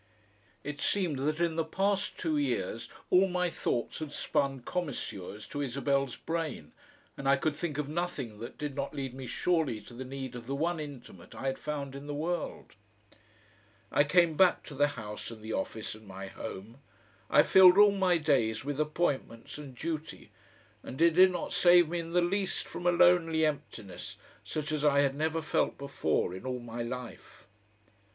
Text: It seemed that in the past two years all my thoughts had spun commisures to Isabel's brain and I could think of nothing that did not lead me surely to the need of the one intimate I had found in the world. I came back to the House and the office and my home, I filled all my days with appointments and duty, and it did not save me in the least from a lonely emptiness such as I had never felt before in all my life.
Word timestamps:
It 0.63 0.81
seemed 0.81 1.19
that 1.19 1.39
in 1.39 1.57
the 1.57 1.63
past 1.63 2.17
two 2.17 2.35
years 2.35 2.89
all 3.11 3.27
my 3.27 3.51
thoughts 3.51 3.99
had 3.99 4.11
spun 4.11 4.61
commisures 4.61 5.45
to 5.49 5.61
Isabel's 5.61 6.15
brain 6.15 6.71
and 7.15 7.29
I 7.29 7.35
could 7.35 7.55
think 7.55 7.77
of 7.77 7.87
nothing 7.87 8.39
that 8.39 8.57
did 8.57 8.75
not 8.75 8.95
lead 8.95 9.13
me 9.13 9.27
surely 9.27 9.79
to 9.81 9.93
the 9.93 10.03
need 10.03 10.33
of 10.33 10.47
the 10.47 10.55
one 10.55 10.79
intimate 10.79 11.35
I 11.35 11.45
had 11.45 11.59
found 11.59 11.95
in 11.95 12.07
the 12.07 12.15
world. 12.15 12.73
I 13.91 14.03
came 14.03 14.35
back 14.35 14.63
to 14.63 14.73
the 14.73 14.87
House 14.97 15.29
and 15.29 15.43
the 15.43 15.53
office 15.53 15.93
and 15.93 16.07
my 16.07 16.25
home, 16.29 16.79
I 17.29 17.43
filled 17.43 17.77
all 17.77 17.91
my 17.91 18.17
days 18.17 18.65
with 18.65 18.79
appointments 18.79 19.59
and 19.59 19.75
duty, 19.77 20.31
and 20.81 20.99
it 20.99 21.11
did 21.11 21.29
not 21.29 21.53
save 21.53 21.89
me 21.89 21.99
in 21.99 22.13
the 22.13 22.21
least 22.23 22.65
from 22.67 22.87
a 22.87 22.91
lonely 22.91 23.45
emptiness 23.45 24.17
such 24.43 24.71
as 24.71 24.83
I 24.83 25.01
had 25.01 25.13
never 25.13 25.43
felt 25.43 25.77
before 25.77 26.33
in 26.33 26.43
all 26.43 26.57
my 26.59 26.81
life. 26.81 27.45